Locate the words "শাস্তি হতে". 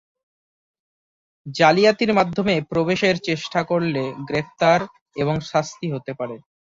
5.41-6.11